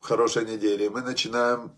[0.00, 0.88] Хорошей недели.
[0.88, 1.72] Мы начинаем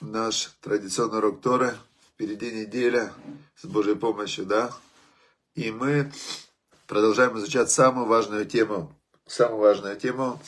[0.00, 1.76] наш традиционный урок Торы.
[2.14, 3.12] Впереди неделя
[3.56, 4.72] с Божьей помощью, да?
[5.54, 6.12] И мы
[6.88, 8.92] продолжаем изучать самую важную тему.
[9.26, 10.40] Самую важную тему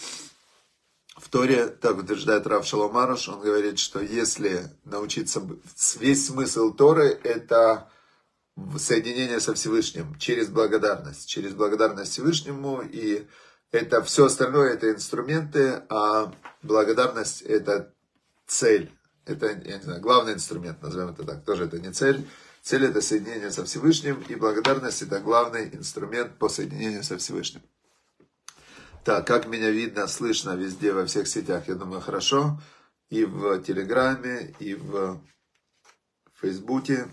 [1.16, 5.42] в Торе, так утверждает Рав Шаломаруш, он говорит, что если научиться,
[5.98, 7.88] весь смысл Торы– это
[8.78, 13.26] соединение со Всевышним через благодарность, через благодарность Всевышнему, и
[13.70, 16.32] это все остальное, это инструменты, а
[16.62, 17.92] благодарность– это
[18.46, 18.90] цель,
[19.26, 22.26] это, я не знаю, главный инструмент, назовем это так, тоже это не цель,
[22.62, 27.62] цель– это соединение со Всевышним, и благодарность– это главный инструмент по соединению со Всевышним.
[29.04, 32.60] Так, как меня видно, слышно везде, во всех сетях, я думаю, хорошо.
[33.08, 35.22] И в Телеграме, и в
[36.40, 37.08] Фейсбуке.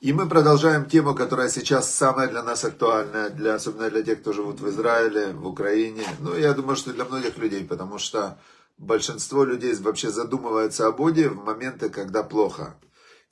[0.00, 4.32] И мы продолжаем тему, которая сейчас самая для нас актуальная, для, особенно для тех, кто
[4.32, 6.04] живут в Израиле, в Украине.
[6.20, 8.38] Ну, я думаю, что для многих людей, потому что
[8.78, 12.76] большинство людей вообще задумывается о Боге в моменты, когда плохо.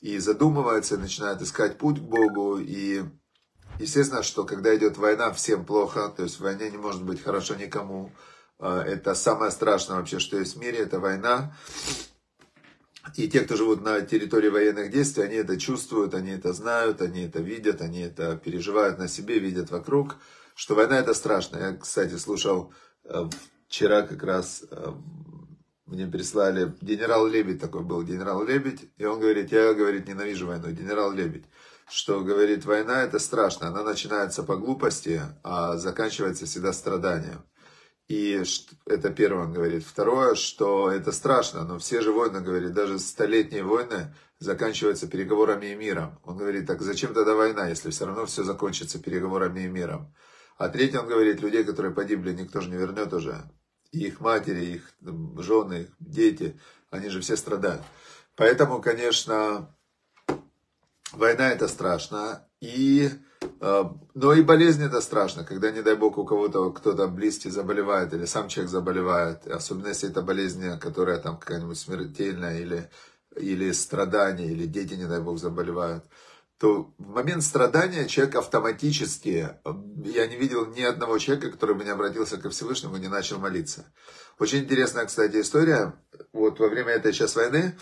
[0.00, 3.03] И задумывается, и начинает искать путь к Богу, и
[3.78, 7.55] Естественно, что когда идет война, всем плохо, то есть в войне не может быть хорошо
[7.55, 8.10] никому.
[8.58, 11.55] А, это самое страшное вообще, что есть в мире, это война.
[13.17, 17.23] И те, кто живут на территории военных действий, они это чувствуют, они это знают, они
[17.23, 20.17] это видят, они это переживают на себе, видят вокруг,
[20.55, 21.59] что война это страшно.
[21.59, 22.73] Я, кстати, слушал
[23.05, 23.28] э,
[23.69, 24.92] вчера как раз, э,
[25.87, 30.70] мне прислали, генерал Лебедь такой был, генерал Лебедь, и он говорит, я, говорит, ненавижу войну,
[30.70, 31.45] генерал Лебедь
[31.91, 37.43] что, говорит, война это страшно, она начинается по глупости, а заканчивается всегда страданием.
[38.09, 38.42] И
[38.87, 39.84] это первое он говорит.
[39.84, 45.75] Второе, что это страшно, но все же войны, говорит, даже столетние войны заканчиваются переговорами и
[45.75, 46.19] миром.
[46.25, 50.15] Он говорит, так зачем тогда война, если все равно все закончится переговорами и миром?
[50.56, 53.50] А третий, он говорит, людей, которые погибли, никто же не вернет уже.
[53.92, 54.91] И их матери, их
[55.39, 56.59] жены, их дети,
[56.91, 57.82] они же все страдают.
[58.37, 59.77] Поэтому, конечно,
[61.12, 63.10] Война это страшно, и,
[63.60, 68.12] э, но и болезнь это страшно, когда, не дай бог, у кого-то кто-то близкий заболевает,
[68.12, 72.91] или сам человек заболевает, особенно если это болезнь, которая там какая-нибудь смертельная, или,
[73.36, 76.04] или страдание, или дети, не дай бог, заболевают,
[76.58, 79.50] то в момент страдания человек автоматически,
[80.04, 83.38] я не видел ни одного человека, который бы не обратился ко Всевышнему и не начал
[83.38, 83.86] молиться.
[84.38, 85.94] Очень интересная, кстати, история.
[86.32, 87.76] Вот во время этой сейчас войны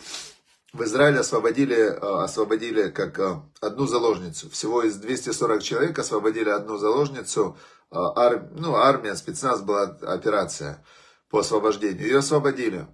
[0.77, 4.51] в Израиле освободили, э, освободили как э, одну заложницу.
[4.51, 7.57] Всего из 240 человек освободили одну заложницу.
[7.91, 10.85] Э, ар, ну, армия, спецназ была операция
[11.31, 12.07] по освобождению.
[12.07, 12.87] Ее освободили.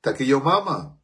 [0.00, 1.00] Так ее мама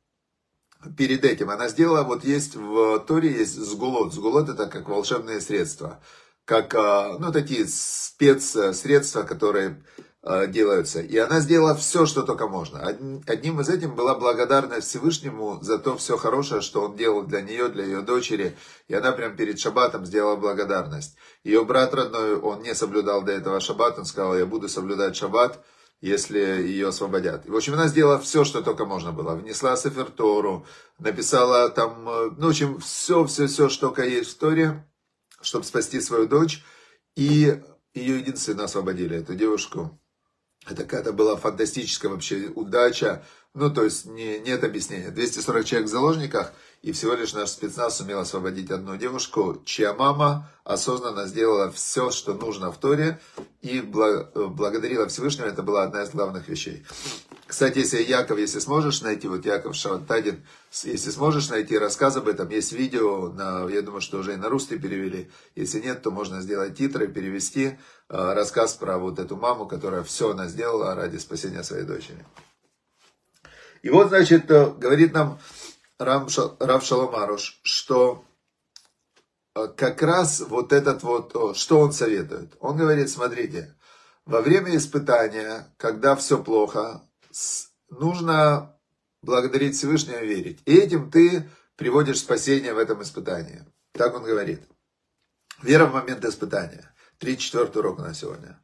[0.97, 4.13] перед этим, она сделала, вот есть в Торе есть сгулот.
[4.13, 6.01] Сгулот это как волшебные средства.
[6.45, 9.85] Как, ну, такие спецсредства, которые
[10.49, 11.01] делаются.
[11.01, 12.81] И она сделала все, что только можно.
[13.27, 17.69] Одним из этим была благодарность Всевышнему за то все хорошее, что он делал для нее,
[17.69, 18.57] для ее дочери.
[18.89, 21.17] И она прям перед шаббатом сделала благодарность.
[21.45, 25.65] Ее брат родной, он не соблюдал до этого шаббат, он сказал, я буду соблюдать шаббат,
[26.01, 27.49] если ее освободят.
[27.49, 29.35] В общем, она сделала все, что только можно было.
[29.35, 30.67] Внесла Сефертору,
[30.99, 34.83] написала там, э, ну, в общем, все, все, все, что только есть в истории,
[35.41, 36.65] чтобы спасти свою дочь.
[37.15, 37.63] И
[37.95, 39.99] ее единственно освободили, эту девушку.
[40.69, 43.23] Это какая-то была фантастическая вообще удача.
[43.55, 45.11] Ну, то есть не, нет объяснения.
[45.11, 50.51] 240 человек в заложниках, и всего лишь наш спецназ сумел освободить одну девушку, чья мама
[50.65, 53.19] осознанно сделала все, что нужно в Торе,
[53.63, 55.47] и благодарила Всевышнего.
[55.47, 56.85] Это была одна из главных вещей.
[57.47, 60.45] Кстати, если Яков, если сможешь найти, вот Яков Шавантадин,
[60.83, 64.49] если сможешь найти рассказ об этом, есть видео, на, я думаю, что уже и на
[64.49, 65.31] русский перевели.
[65.55, 67.75] Если нет, то можно сделать титры, перевести э,
[68.09, 72.27] рассказ про вот эту маму, которая все она сделала ради спасения своей дочери.
[73.83, 75.39] И вот, значит, э, говорит нам
[76.01, 76.29] Рав
[76.85, 78.25] Шаломаруш, что
[79.55, 82.57] э, как раз вот этот вот, что он советует?
[82.59, 83.77] Он говорит, смотрите,
[84.25, 87.03] во время испытания, когда все плохо,
[87.89, 88.79] нужно
[89.23, 90.61] благодарить Всевышнего верить.
[90.65, 93.65] И этим ты приводишь спасение в этом испытании.
[93.93, 94.63] Так он говорит.
[95.63, 96.95] Вера в момент испытания.
[97.19, 98.61] 34 урок на сегодня.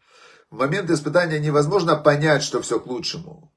[0.50, 3.54] В момент испытания невозможно понять, что все к лучшему.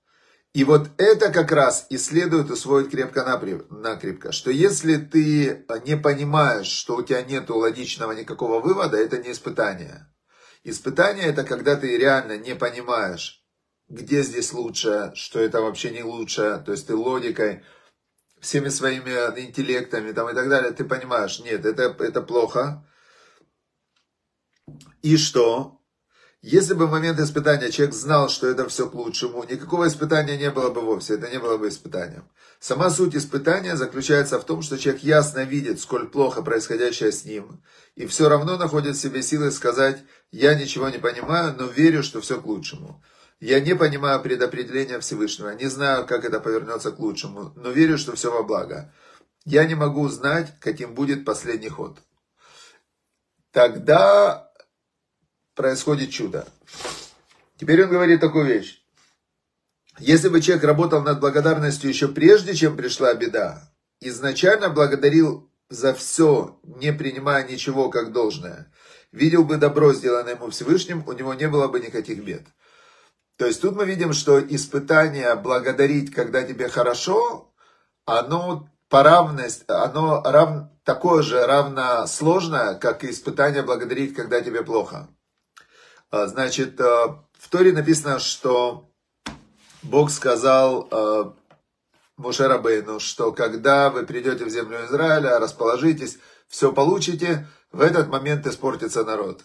[0.54, 6.96] И вот это как раз и следует усвоить крепко-накрепко, что если ты не понимаешь, что
[6.96, 10.08] у тебя нет логичного никакого вывода, это не испытание.
[10.64, 13.45] Испытание это когда ты реально не понимаешь,
[13.90, 17.64] где здесь лучше, что это вообще не лучше, то есть ты логикой,
[18.40, 22.86] всеми своими интеллектами там и так далее, ты понимаешь, нет, это, это плохо.
[25.02, 25.80] И что?
[26.42, 30.52] Если бы в момент испытания человек знал, что это все к лучшему, никакого испытания не
[30.52, 32.30] было бы вовсе, это не было бы испытанием.
[32.60, 37.64] Сама суть испытания заключается в том, что человек ясно видит, сколь плохо происходящее с ним,
[37.96, 42.22] и все равно находит в себе силы сказать, я ничего не понимаю, но верю, что
[42.22, 43.04] все к лучшему.
[43.40, 48.16] Я не понимаю предопределения Всевышнего, не знаю, как это повернется к лучшему, но верю, что
[48.16, 48.94] все во благо.
[49.44, 52.00] Я не могу знать, каким будет последний ход.
[53.52, 54.52] Тогда
[55.54, 56.48] происходит чудо.
[57.58, 58.82] Теперь он говорит такую вещь.
[60.00, 63.72] Если бы человек работал над благодарностью еще прежде, чем пришла беда,
[64.02, 68.72] изначально благодарил за все, не принимая ничего как должное,
[69.12, 72.44] видел бы добро, сделанное ему Всевышним, у него не было бы никаких бед.
[73.38, 77.54] То есть тут мы видим, что испытание благодарить, когда тебе хорошо,
[78.06, 84.64] оно по равности, оно рав, такое же равно сложное, как и испытание благодарить, когда тебе
[84.64, 85.10] плохо.
[86.12, 88.90] А, значит, а, в Торе написано, что
[89.84, 91.34] Бог сказал а,
[92.16, 98.48] Моше Рабейну, что когда вы придете в землю Израиля, расположитесь, все получите, в этот момент
[98.48, 99.42] испортится народ.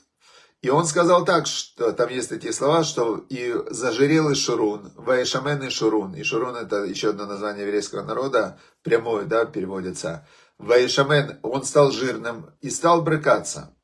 [0.63, 5.63] И он сказал так, что там есть такие слова, что и зажирел и Шурун, Ваишамен
[5.63, 6.15] и Шурун.
[6.15, 10.27] И Шурун это еще одно название еврейского народа, прямое, да, переводится.
[10.59, 13.75] Ваишамен, он стал жирным и стал брыкаться.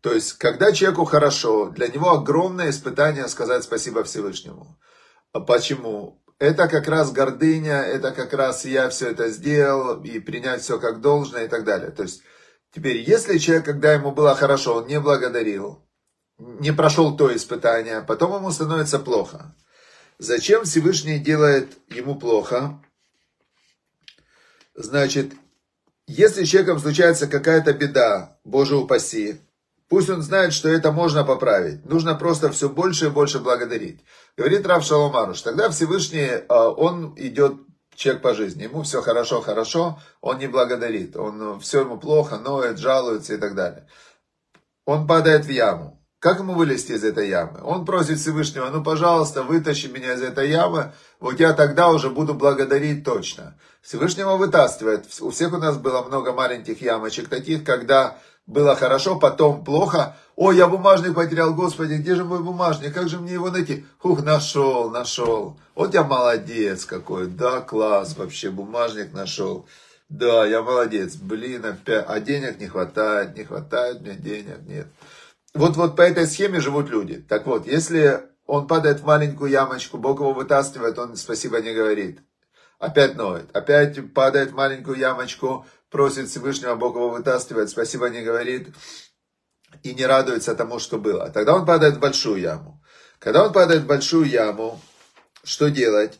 [0.00, 4.78] То есть, когда человеку хорошо, для него огромное испытание сказать спасибо Всевышнему.
[5.32, 6.20] А почему?
[6.40, 11.00] Это как раз гордыня, это как раз я все это сделал, и принять все как
[11.00, 11.92] должное и так далее.
[11.92, 12.22] То есть,
[12.74, 15.83] теперь, если человек, когда ему было хорошо, он не благодарил,
[16.38, 19.54] не прошел то испытание, потом ему становится плохо.
[20.18, 22.80] Зачем Всевышний делает ему плохо?
[24.74, 25.32] Значит,
[26.06, 29.40] если с человеком случается какая-то беда, Боже упаси,
[29.88, 31.84] Пусть он знает, что это можно поправить.
[31.84, 34.00] Нужно просто все больше и больше благодарить.
[34.36, 35.42] Говорит Рав Шаломаруш.
[35.42, 37.54] Тогда Всевышний, а, он идет
[37.94, 38.64] человек по жизни.
[38.64, 41.16] Ему все хорошо, хорошо, он не благодарит.
[41.16, 43.86] Он все ему плохо, ноет, жалуется и так далее.
[44.86, 46.03] Он падает в яму.
[46.24, 47.60] Как ему вылезти из этой ямы?
[47.62, 52.32] Он просит Всевышнего, ну, пожалуйста, вытащи меня из этой ямы, вот я тогда уже буду
[52.32, 53.58] благодарить точно.
[53.82, 55.04] Всевышнего вытаскивает.
[55.20, 58.16] У всех у нас было много маленьких ямочек таких, когда
[58.46, 60.16] было хорошо, потом плохо.
[60.34, 63.84] Ой, я бумажник потерял, Господи, где же мой бумажник, как же мне его найти?
[64.02, 65.58] Ух, нашел, нашел.
[65.74, 69.66] Вот я молодец какой, да, класс, вообще бумажник нашел.
[70.08, 74.86] Да, я молодец, блин, опять, а денег не хватает, не хватает мне денег, нет.
[75.54, 77.24] Вот, вот по этой схеме живут люди.
[77.28, 82.20] Так вот, если он падает в маленькую ямочку, Бог его вытаскивает, он спасибо не говорит.
[82.78, 88.74] Опять ноет, опять падает в маленькую ямочку, просит Всевышнего, Бог его вытаскивает, спасибо не говорит
[89.82, 91.30] и не радуется тому, что было.
[91.30, 92.82] Тогда он падает в большую яму.
[93.18, 94.80] Когда он падает в большую яму,
[95.44, 96.18] что делать?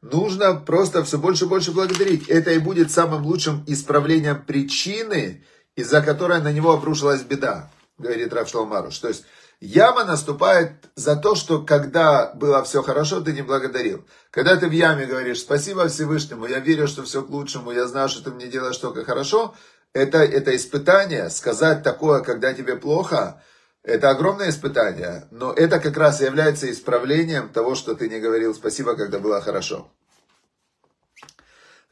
[0.00, 2.28] Нужно просто все больше и больше благодарить.
[2.28, 5.44] Это и будет самым лучшим исправлением причины,
[5.74, 8.98] из-за которой на него обрушилась беда, говорит Рав Шломаруш.
[8.98, 9.24] То есть
[9.60, 14.06] Яма наступает за то, что когда было все хорошо, ты не благодарил.
[14.30, 18.08] Когда ты в яме говоришь, спасибо Всевышнему, я верю, что все к лучшему, я знаю,
[18.08, 19.56] что ты мне делаешь только хорошо,
[19.92, 23.42] это, это испытание, сказать такое, когда тебе плохо,
[23.82, 28.94] это огромное испытание, но это как раз является исправлением того, что ты не говорил спасибо,
[28.94, 29.90] когда было хорошо.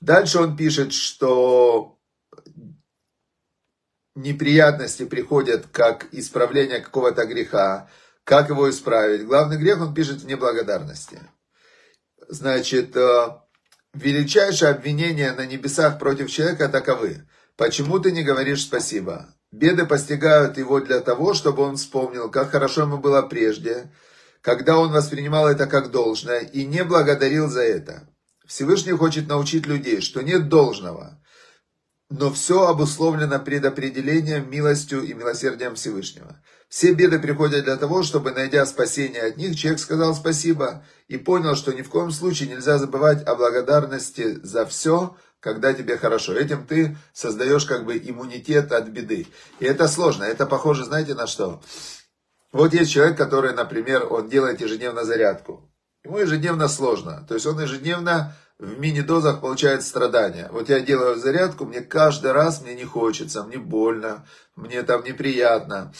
[0.00, 1.95] Дальше он пишет, что
[4.16, 7.88] неприятности приходят как исправление какого-то греха,
[8.24, 9.26] как его исправить.
[9.26, 11.20] Главный грех он пишет в неблагодарности.
[12.28, 13.28] Значит, э,
[13.94, 17.28] величайшее обвинение на небесах против человека таковы.
[17.56, 19.28] Почему ты не говоришь спасибо?
[19.52, 23.92] Беды постигают его для того, чтобы он вспомнил, как хорошо ему было прежде,
[24.40, 28.08] когда он воспринимал это как должное и не благодарил за это.
[28.46, 31.20] Всевышний хочет научить людей, что нет должного
[32.08, 36.40] но все обусловлено предопределением, милостью и милосердием Всевышнего.
[36.68, 41.56] Все беды приходят для того, чтобы, найдя спасение от них, человек сказал спасибо и понял,
[41.56, 46.34] что ни в коем случае нельзя забывать о благодарности за все, когда тебе хорошо.
[46.34, 49.26] Этим ты создаешь как бы иммунитет от беды.
[49.60, 50.24] И это сложно.
[50.24, 51.60] Это похоже, знаете, на что?
[52.52, 55.72] Вот есть человек, который, например, он делает ежедневно зарядку.
[56.04, 57.24] Ему ежедневно сложно.
[57.28, 60.48] То есть он ежедневно в мини-дозах получает страдания.
[60.50, 65.92] Вот я делаю зарядку, мне каждый раз мне не хочется, мне больно, мне там неприятно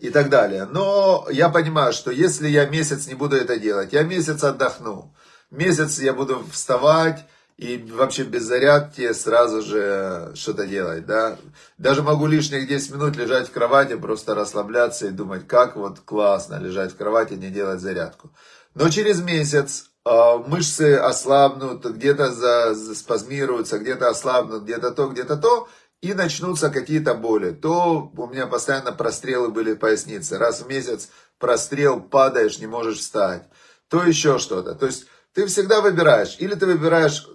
[0.00, 0.66] и так далее.
[0.66, 5.14] Но я понимаю, что если я месяц не буду это делать, я месяц отдохну,
[5.50, 7.24] месяц я буду вставать
[7.56, 11.38] и вообще без зарядки сразу же что-то делать, да.
[11.78, 16.56] Даже могу лишних 10 минут лежать в кровати, просто расслабляться и думать, как вот классно
[16.56, 18.32] лежать в кровати, не делать зарядку.
[18.74, 25.68] Но через месяц мышцы ослабнут, где-то спазмируются, где-то ослабнут, где-то то, где-то то,
[26.04, 27.52] и начнутся какие-то боли.
[27.52, 30.36] То у меня постоянно прострелы были в пояснице.
[30.36, 31.08] Раз в месяц
[31.38, 33.44] прострел, падаешь, не можешь встать.
[33.88, 34.74] То еще что-то.
[34.74, 36.36] То есть ты всегда выбираешь.
[36.38, 37.26] Или ты выбираешь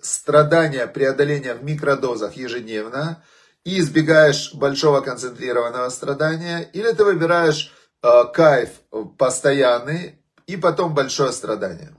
[0.00, 3.22] страдания, преодоления в микродозах ежедневно
[3.64, 6.68] и избегаешь большого концентрированного страдания.
[6.72, 8.70] Или ты выбираешь э, кайф
[9.16, 11.95] постоянный и потом большое страдание.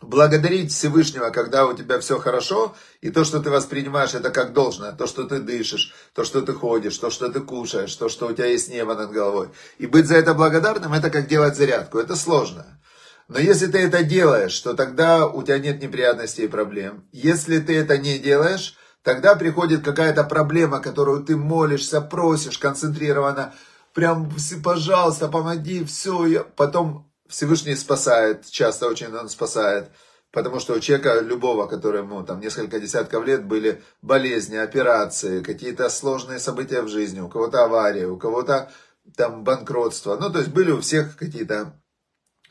[0.00, 4.92] Благодарить Всевышнего, когда у тебя все хорошо, и то, что ты воспринимаешь это как должное,
[4.92, 8.32] то, что ты дышишь, то, что ты ходишь, то, что ты кушаешь, то, что у
[8.32, 9.50] тебя есть небо над головой.
[9.76, 12.80] И быть за это благодарным, это как делать зарядку, это сложно.
[13.28, 17.04] Но если ты это делаешь, то тогда у тебя нет неприятностей и проблем.
[17.12, 23.52] Если ты это не делаешь, тогда приходит какая-то проблема, которую ты молишься, просишь концентрированно,
[23.92, 24.32] прям,
[24.64, 26.42] пожалуйста, помоги, все, я...
[26.42, 29.90] потом Всевышний спасает, часто очень он спасает,
[30.32, 36.40] потому что у человека любого, которому там несколько десятков лет были болезни, операции, какие-то сложные
[36.40, 38.72] события в жизни, у кого-то авария, у кого-то
[39.16, 41.80] там банкротство, ну то есть были у всех какие-то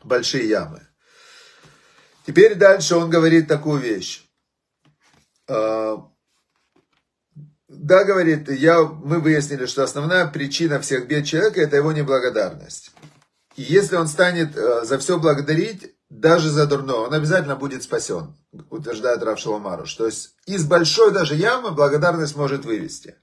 [0.04, 0.88] большие ямы.
[2.26, 4.24] Теперь дальше он говорит такую вещь.
[5.48, 6.10] А,
[7.68, 12.92] да, говорит, я, мы выяснили, что основная причина всех бед человека– это его неблагодарность.
[13.60, 18.34] И если он станет э, за все благодарить, даже за дурное, он обязательно будет спасен,
[18.70, 19.94] утверждает Рав Шаломаруш.
[19.96, 23.16] То есть из большой даже ямы благодарность может вывести.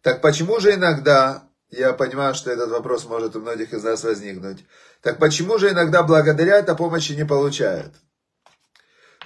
[0.00, 4.64] Так почему же иногда я понимаю, что этот вопрос может у многих из нас возникнуть.
[5.02, 7.92] Так почему же иногда благодарят, а помощи не получают?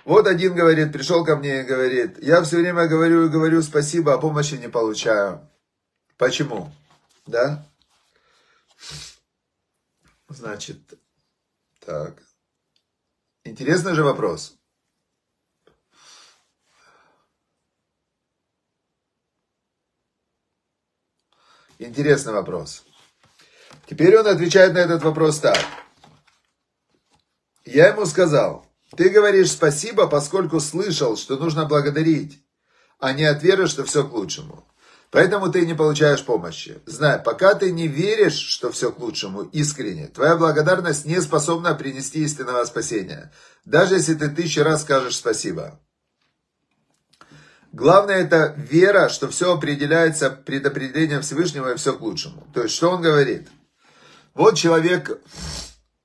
[0.04, 4.12] Вот один говорит, пришел ко мне и говорит, я все время говорю и говорю спасибо,
[4.12, 5.49] а помощи не получаю.
[6.18, 6.72] Почему?
[7.28, 7.64] Да?
[10.34, 10.78] Значит,
[11.80, 12.22] так.
[13.44, 14.56] Интересный же вопрос.
[21.78, 22.84] Интересный вопрос.
[23.86, 25.58] Теперь он отвечает на этот вопрос так.
[27.64, 32.42] Я ему сказал, ты говоришь спасибо, поскольку слышал, что нужно благодарить,
[32.98, 34.66] а не от веры, что все к лучшему.
[35.12, 36.81] Поэтому ты не получаешь помощи.
[36.87, 42.25] Знай, пока ты не веришь, что все к лучшему, искренне, твоя благодарность не способна принести
[42.25, 43.31] истинного спасения.
[43.66, 45.78] Даже если ты тысячу раз скажешь спасибо.
[47.73, 52.47] Главное это вера, что все определяется предопределением Всевышнего и все к лучшему.
[52.54, 53.49] То есть, что он говорит?
[54.33, 55.21] Вот человек,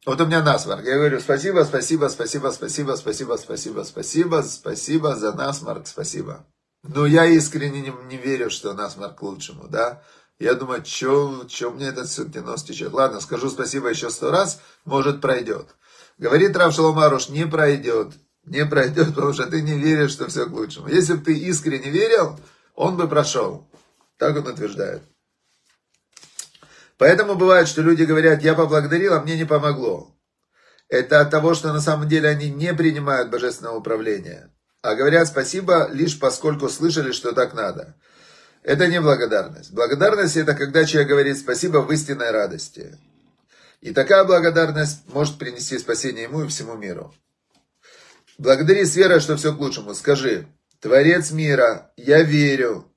[0.05, 0.83] вот у меня насморк.
[0.83, 6.45] Я говорю, спасибо, спасибо, спасибо, спасибо, спасибо, спасибо, спасибо, спасибо за насморк, спасибо.
[6.87, 10.01] Но я искренне не, не верю, что насморк к лучшему, да.
[10.39, 12.93] Я думаю, что мне этот нос течет.
[12.93, 15.75] Ладно, скажу спасибо еще сто раз, может пройдет.
[16.17, 18.13] Говорит Рав Шаломаруш, не пройдет
[18.47, 20.87] не пройдет, потому что ты не веришь, что все к лучшему.
[20.87, 22.39] Если бы ты искренне верил,
[22.75, 23.69] он бы прошел.
[24.17, 25.03] Так он утверждает.
[26.97, 30.15] Поэтому бывает, что люди говорят, я поблагодарил, а мне не помогло.
[30.89, 35.89] Это от того, что на самом деле они не принимают божественного управления, а говорят спасибо
[35.91, 37.95] лишь поскольку слышали, что так надо.
[38.63, 39.71] Это не благодарность.
[39.71, 42.97] Благодарность это когда человек говорит спасибо в истинной радости.
[43.81, 47.13] И такая благодарность может принести спасение ему и всему миру.
[48.37, 49.93] Благодари с верой, что все к лучшему.
[49.93, 50.47] Скажи,
[50.79, 52.91] Творец мира, я верю.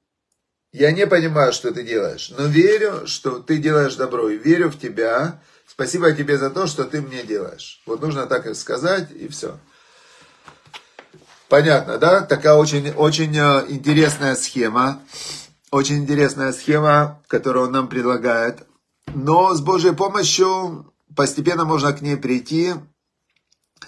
[0.72, 4.28] Я не понимаю, что ты делаешь, но верю, что ты делаешь добро.
[4.28, 5.42] И верю в тебя.
[5.66, 7.82] Спасибо тебе за то, что ты мне делаешь.
[7.87, 9.58] Вот нужно так и сказать, и все.
[11.50, 12.21] Понятно, да?
[12.21, 15.02] Такая очень, очень э, интересная схема.
[15.73, 18.69] Очень интересная схема, которую он нам предлагает.
[19.14, 22.75] Но с Божьей помощью постепенно можно к ней прийти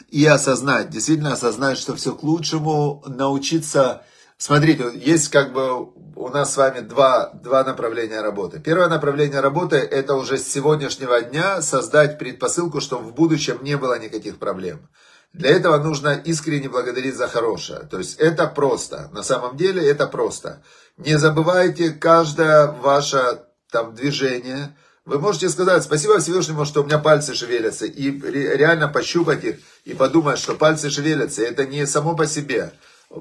[0.09, 4.03] и осознать, действительно осознать, что все к лучшему, научиться...
[4.39, 8.59] Смотрите, есть как бы у нас с вами два, два направления работы.
[8.59, 14.01] Первое направление работы– это уже с сегодняшнего дня создать предпосылку, чтобы в будущем не было
[14.01, 14.89] никаких проблем.
[15.33, 17.81] Для этого нужно искренне благодарить за хорошее.
[17.91, 19.09] То есть это просто.
[19.13, 20.63] На самом деле это просто.
[20.99, 27.35] Не забывайте каждое ваше там движение– вы можете сказать, спасибо Всевышнему, что у меня пальцы
[27.35, 31.43] шевелятся, и реально пощупать их, и подумать, что пальцы шевелятся.
[31.43, 32.73] Это не само по себе.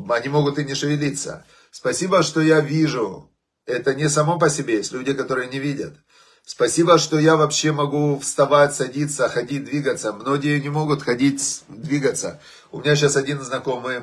[0.09, 1.43] Они могут и не шевелиться.
[1.71, 3.31] Спасибо, что я вижу.
[3.65, 4.77] Это не само по себе.
[4.77, 5.95] Есть люди, которые не видят.
[6.43, 10.11] Спасибо, что я вообще могу вставать, садиться, ходить, двигаться.
[10.11, 12.41] Многие не могут ходить, двигаться.
[12.71, 14.01] У меня сейчас один знакомый,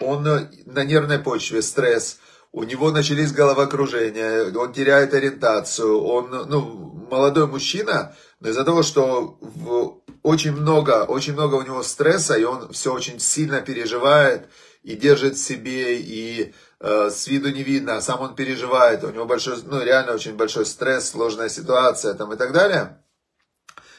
[0.00, 0.22] он
[0.66, 2.18] на нервной почве, стресс,
[2.52, 9.36] у него начались головокружения, он теряет ориентацию, он, ну, молодой мужчина, но из-за того, что
[9.40, 14.48] в, очень много, очень много у него стресса, и он все очень сильно переживает,
[14.82, 19.24] и держит в себе, и с виду не видно, а сам он переживает, у него
[19.24, 22.98] большой, ну, реально очень большой стресс, сложная ситуация там и так далее.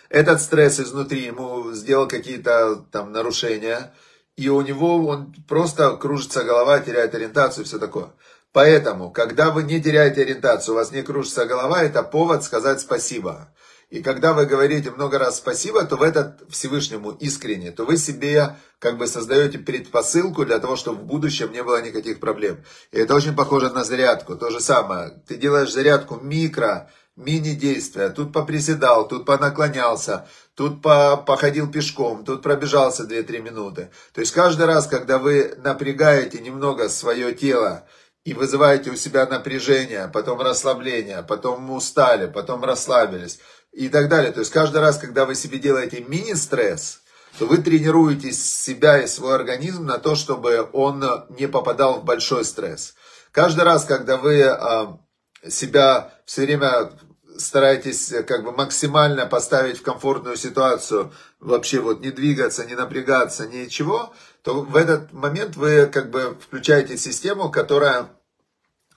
[0.09, 3.93] Этот стресс изнутри ему сделал какие-то там нарушения,
[4.35, 8.11] и у него он просто кружится голова, теряет ориентацию и все такое.
[8.53, 13.53] Поэтому, когда вы не теряете ориентацию, у вас не кружится голова, это повод сказать спасибо.
[13.89, 18.57] И когда вы говорите много раз спасибо, то в этот Всевышнему искренне, то вы себе
[18.79, 22.57] как бы создаете предпосылку для того, чтобы в будущем не было никаких проблем.
[22.91, 24.35] И это очень похоже на зарядку.
[24.35, 25.21] То же самое.
[25.25, 28.09] Ты делаешь зарядку микро, мини-действия.
[28.09, 33.89] Тут поприседал, тут понаклонялся, тут по, походил пешком, тут пробежался 2-3 минуты.
[34.13, 37.85] То есть каждый раз, когда вы напрягаете немного свое тело,
[38.27, 43.39] и вызываете у себя напряжение, потом расслабление, потом устали, потом расслабились
[43.77, 44.31] и так далее.
[44.31, 47.01] То есть каждый раз, когда вы себе делаете мини-стресс,
[47.37, 51.03] то вы тренируете себя и свой организм на то, чтобы он
[51.37, 52.95] не попадал в большой стресс.
[53.31, 54.97] Каждый раз, когда вы а,
[55.47, 56.91] себя все время
[57.37, 64.11] стараетесь как бы максимально поставить в комфортную ситуацию, вообще вот не двигаться, не напрягаться, ничего,
[64.41, 68.09] то в этот момент вы как бы включаете систему, которая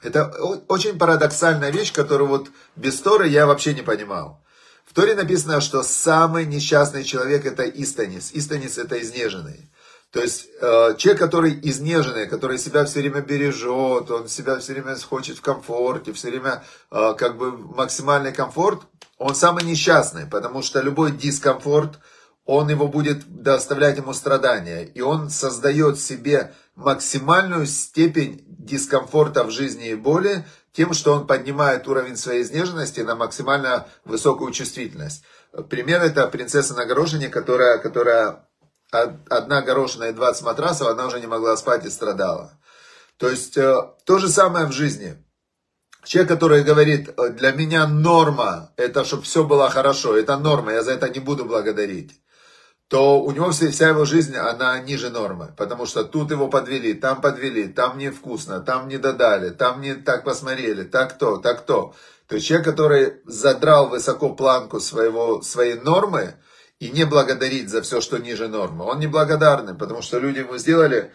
[0.03, 0.33] это
[0.69, 4.43] очень парадоксальная вещь, которую вот без Торы я вообще не понимал.
[4.91, 8.33] В Торе написано, что самый несчастный человек это истанис.
[8.33, 9.71] Истанис это изнеженный.
[10.11, 14.97] То есть э, человек, который изнеженный, который себя все время бережет, он себя все время
[14.97, 18.81] хочет в комфорте, все время э, как бы максимальный комфорт,
[19.17, 22.01] он самый несчастный, потому что любой дискомфорт,
[22.45, 24.83] он его будет доставлять ему страдания.
[24.83, 31.89] И он создает себе максимальную степень дискомфорта в жизни и боли тем, что он поднимает
[31.89, 35.25] уровень своей изнеженности на максимально высокую чувствительность.
[35.69, 38.49] Пример это принцесса на горошине, которая, которая
[38.91, 42.59] одна горошина и 20 матрасов, она уже не могла спать и страдала.
[43.17, 45.23] То есть э, то же самое в жизни.
[46.05, 50.93] Человек, который говорит, для меня норма, это чтобы все было хорошо, это норма, я за
[50.93, 52.21] это не буду благодарить
[52.91, 55.55] то у него вся, его жизнь, она ниже нормы.
[55.57, 60.25] Потому что тут его подвели, там подвели, там невкусно, там не додали, там не так
[60.25, 61.95] посмотрели, так то, так то.
[62.27, 66.35] То есть человек, который задрал высоко планку своего, своей нормы
[66.81, 71.13] и не благодарит за все, что ниже нормы, он неблагодарный, потому что люди ему сделали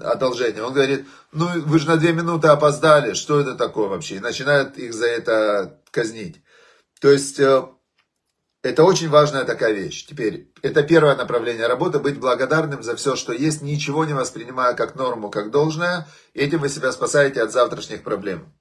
[0.00, 0.62] одолжение.
[0.62, 4.16] Он говорит, ну вы же на две минуты опоздали, что это такое вообще?
[4.16, 6.42] И начинает их за это казнить.
[7.00, 7.64] То есть э,
[8.62, 10.06] это очень важная такая вещь.
[10.06, 14.96] Теперь, это первое направление работы, быть благодарным за все, что есть, ничего не воспринимая как
[14.96, 16.08] норму, как должное.
[16.34, 18.52] Этим вы себя спасаете от завтрашних проблем.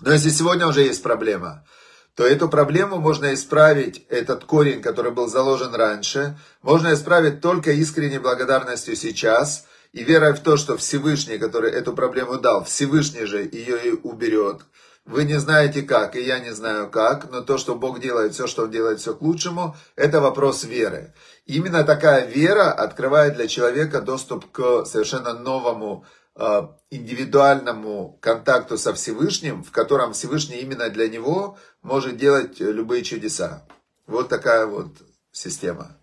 [0.00, 1.66] Но если сегодня уже есть проблема,
[2.14, 8.18] то эту проблему можно исправить, этот корень, который был заложен раньше, можно исправить только искренней
[8.18, 13.88] благодарностью сейчас и верой в то, что Всевышний, который эту проблему дал, Всевышний же ее
[13.88, 14.62] и уберет.
[15.08, 18.46] Вы не знаете как, и я не знаю как, но то, что Бог делает, все,
[18.46, 21.14] что Он делает, все к лучшему, это вопрос веры.
[21.46, 26.04] Именно такая вера открывает для человека доступ к совершенно новому
[26.36, 33.66] э, индивидуальному контакту со Всевышним, в котором Всевышний именно для него может делать любые чудеса.
[34.06, 34.88] Вот такая вот
[35.32, 35.96] система.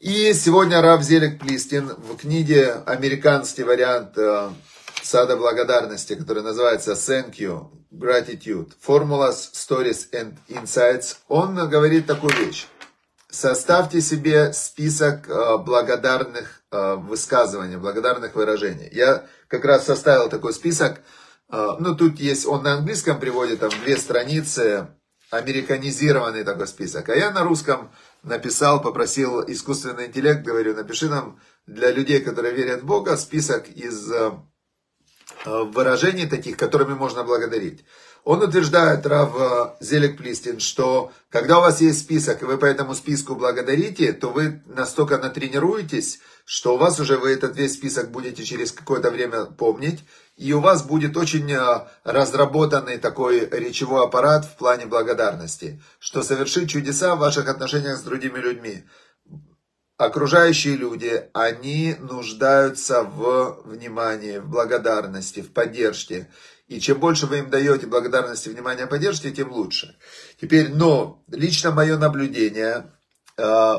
[0.00, 4.50] И сегодня Рав Зелик Плистин в книге американский вариант э,
[5.08, 12.66] сада благодарности, который называется Thank You, Gratitude, Formulas, Stories and Insights, он говорит такую вещь.
[13.30, 18.88] Составьте себе список э, благодарных э, высказываний, благодарных выражений.
[18.92, 21.00] Я как раз составил такой список.
[21.50, 24.88] Э, ну, тут есть, он на английском приводит там две страницы,
[25.30, 27.08] американизированный такой список.
[27.08, 27.90] А я на русском
[28.22, 34.10] написал, попросил искусственный интеллект, говорю, напиши нам для людей, которые верят в Бога, список из
[35.44, 37.84] выражений таких, которыми можно благодарить.
[38.24, 42.66] Он утверждает, Рав э, Зелек Плистин, что когда у вас есть список, и вы по
[42.66, 48.10] этому списку благодарите, то вы настолько натренируетесь, что у вас уже вы этот весь список
[48.10, 50.00] будете через какое-то время помнить,
[50.36, 56.68] и у вас будет очень э, разработанный такой речевой аппарат в плане благодарности, что совершит
[56.68, 58.84] чудеса в ваших отношениях с другими людьми
[59.98, 66.30] окружающие люди, они нуждаются в внимании, в благодарности, в поддержке.
[66.68, 69.98] И чем больше вы им даете благодарности, внимания, поддержки, тем лучше.
[70.40, 72.92] Теперь, но лично мое наблюдение,
[73.36, 73.74] э,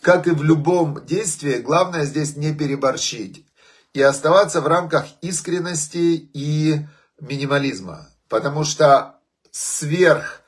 [0.00, 3.44] как и в любом действии, главное здесь не переборщить
[3.92, 6.86] и оставаться в рамках искренности и
[7.20, 8.08] минимализма.
[8.28, 9.18] Потому что
[9.50, 10.42] сверх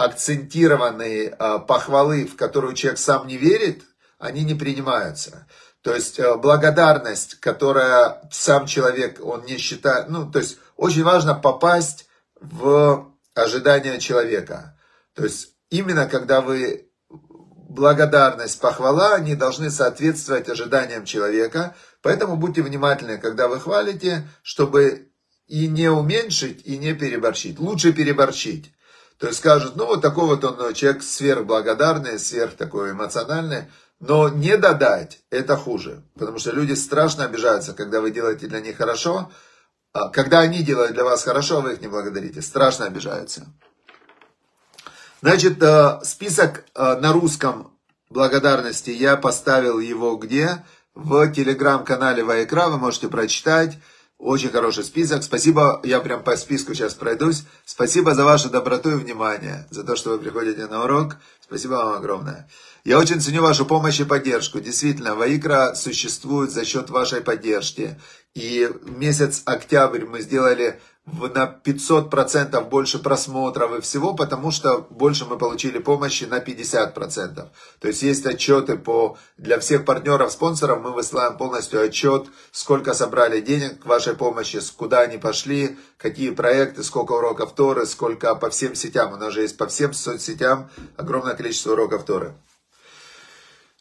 [0.00, 3.82] акцентированные а, похвалы, в которую человек сам не верит,
[4.18, 5.46] они не принимаются.
[5.82, 11.34] То есть э, благодарность, которая сам человек, он не считает, ну, то есть очень важно
[11.34, 12.06] попасть
[12.40, 14.78] в ожидания человека.
[15.14, 21.76] То есть именно когда вы благодарность, похвала, они должны соответствовать ожиданиям человека.
[22.02, 25.10] Поэтому будьте внимательны, когда вы хвалите, чтобы
[25.46, 27.58] и не уменьшить, и не переборщить.
[27.58, 28.72] Лучше переборщить.
[29.20, 33.64] То есть скажут, ну вот такой вот он человек сверхблагодарный, сверх такой эмоциональный.
[34.00, 36.02] Но не додать, это хуже.
[36.18, 39.30] Потому что люди страшно обижаются, когда вы делаете для них хорошо.
[39.92, 42.40] А когда они делают для вас хорошо, а вы их не благодарите.
[42.40, 43.46] Страшно обижаются.
[45.20, 47.76] Значит, э, список э, на русском
[48.08, 50.64] благодарности я поставил его где?
[50.94, 53.76] В телеграм-канале Вайкра, вы можете прочитать.
[54.20, 55.22] Очень хороший список.
[55.22, 57.44] Спасибо, я прям по списку сейчас пройдусь.
[57.64, 61.16] Спасибо за вашу доброту и внимание, за то, что вы приходите на урок.
[61.40, 62.46] Спасибо вам огромное.
[62.84, 64.60] Я очень ценю вашу помощь и поддержку.
[64.60, 67.98] Действительно, Ваикра существует за счет вашей поддержки.
[68.34, 70.78] И месяц октябрь мы сделали
[71.34, 77.48] на 500% больше просмотров и всего, потому что больше мы получили помощи на 50%.
[77.80, 83.40] То есть есть отчеты по, для всех партнеров, спонсоров, мы высылаем полностью отчет, сколько собрали
[83.40, 88.74] денег к вашей помощи, куда они пошли, какие проекты, сколько уроков Торы, сколько по всем
[88.74, 89.12] сетям.
[89.12, 92.34] У нас же есть по всем соцсетям огромное количество уроков Торы.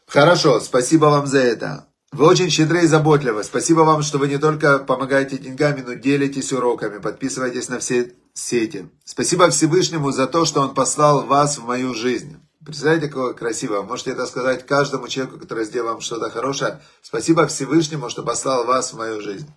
[0.07, 1.88] Хорошо, спасибо вам за это.
[2.11, 3.43] Вы очень щедры и заботливы.
[3.43, 8.89] Спасибо вам, что вы не только помогаете деньгами, но делитесь уроками, подписывайтесь на все сети.
[9.05, 12.37] Спасибо Всевышнему за то, что Он послал вас в мою жизнь.
[12.65, 13.83] Представляете, какое красиво.
[13.83, 16.81] Можете это сказать каждому человеку, который сделал вам что-то хорошее.
[17.01, 19.49] Спасибо Всевышнему, что послал вас в мою жизнь.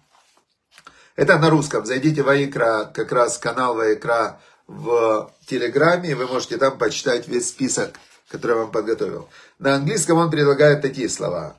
[1.17, 1.87] Это на русском.
[1.87, 7.49] Зайдите в Аикра, как раз канал Аикра в Телеграме, и вы можете там почитать весь
[7.49, 7.95] список,
[8.29, 9.29] который я вам подготовил.
[9.59, 11.57] На английском он предлагает такие слова.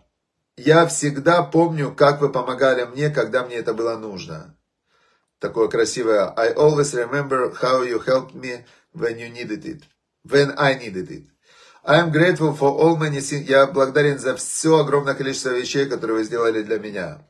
[0.57, 4.55] Я всегда помню, как вы помогали мне, когда мне это было нужно.
[5.39, 6.31] Такое красивое.
[6.37, 8.63] I always remember how you helped me
[8.93, 9.83] when you needed it.
[10.23, 11.27] When I needed it.
[11.85, 13.49] I am grateful for all many things.
[13.49, 17.27] Я благодарен за все огромное количество вещей, которые вы сделали для меня.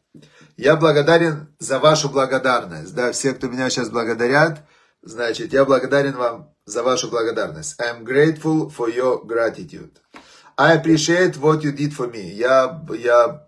[0.58, 2.94] Я благодарен за вашу благодарность.
[2.94, 4.60] Да, все, кто меня сейчас благодарят,
[5.02, 7.80] значит, я благодарен вам за вашу благодарность.
[7.80, 10.03] I am grateful for your gratitude.
[10.58, 12.32] I appreciate what you did for me.
[12.36, 13.48] Я, я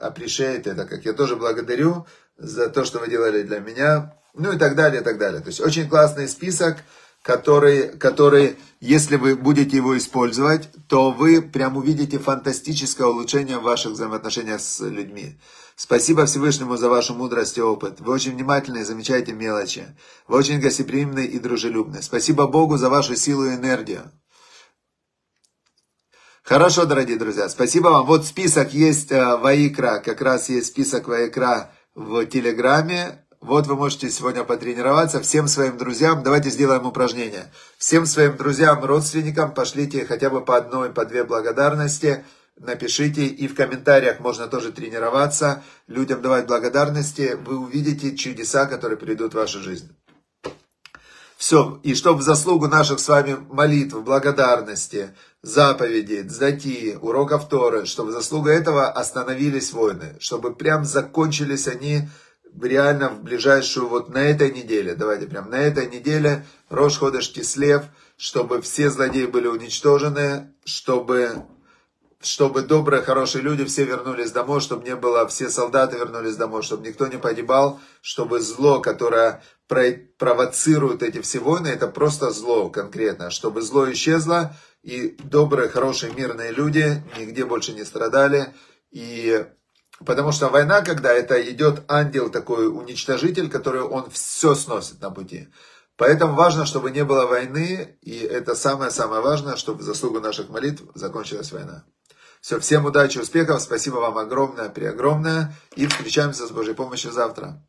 [0.00, 2.06] appreciate это, как я тоже благодарю
[2.36, 4.14] за то, что вы делали для меня.
[4.34, 5.40] Ну и так далее, и так далее.
[5.40, 6.78] То есть очень классный список,
[7.22, 13.92] который, который, если вы будете его использовать, то вы прям увидите фантастическое улучшение в ваших
[13.92, 15.38] взаимоотношениях с людьми.
[15.76, 18.00] Спасибо Всевышнему за вашу мудрость и опыт.
[18.00, 19.84] Вы очень внимательны и замечаете мелочи.
[20.26, 22.02] Вы очень гостеприимны и дружелюбны.
[22.02, 24.10] Спасибо Богу за вашу силу и энергию.
[26.48, 28.06] Хорошо, дорогие друзья, спасибо вам.
[28.06, 33.22] Вот список есть э, Ваикра, как раз есть список Ваикра в Телеграме.
[33.42, 35.20] Вот вы можете сегодня потренироваться.
[35.20, 37.52] Всем своим друзьям, давайте сделаем упражнение.
[37.76, 42.24] Всем своим друзьям, родственникам пошлите хотя бы по одной, по две благодарности.
[42.56, 45.62] Напишите и в комментариях можно тоже тренироваться.
[45.86, 47.36] Людям давать благодарности.
[47.44, 49.97] Вы увидите чудеса, которые придут в вашу жизнь.
[51.38, 58.10] Все, и чтобы в заслугу наших с вами молитв, благодарности, заповедей, дзати, уроков Торы, чтобы
[58.10, 62.08] в заслугу этого остановились войны, чтобы прям закончились они
[62.60, 67.84] реально в ближайшую, вот на этой неделе, давайте прям на этой неделе, Рош Ходыш Кислев,
[68.16, 71.44] чтобы все злодеи были уничтожены, чтобы
[72.20, 76.86] чтобы добрые, хорошие люди все вернулись домой, чтобы не было, все солдаты вернулись домой, чтобы
[76.86, 83.62] никто не погибал, чтобы зло, которое провоцирует эти все войны, это просто зло конкретно, чтобы
[83.62, 88.54] зло исчезло, и добрые, хорошие, мирные люди нигде больше не страдали,
[88.90, 89.46] и
[90.04, 95.48] Потому что война, когда это идет ангел такой уничтожитель, который он все сносит на пути.
[95.96, 100.84] Поэтому важно, чтобы не было войны, и это самое-самое важное, чтобы в заслугу наших молитв
[100.94, 101.84] закончилась война.
[102.40, 107.66] Все, всем удачи, успехов, спасибо вам огромное, преогромное, и встречаемся с Божьей помощью завтра.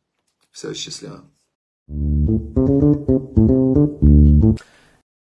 [0.50, 1.24] Все, счастливо.